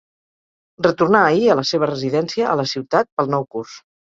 Retornà 0.85 1.21
ahir 1.27 1.45
a 1.47 1.57
la 1.61 1.67
seva 1.73 1.91
residència 1.91 2.49
a 2.55 2.59
la 2.63 2.69
ciutat 2.75 3.11
pel 3.19 3.35
nou 3.37 3.51
curs. 3.57 3.79